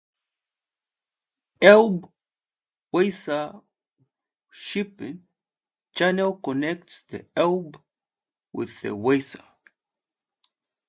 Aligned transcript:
The 1.59 1.67
Elbe-Weser 2.93 3.61
Shipping 4.49 5.27
Channel 5.93 6.37
connects 6.37 7.03
the 7.03 7.27
Elbe 7.37 7.79
with 8.51 8.81
the 8.81 8.95
Weser. 8.95 9.45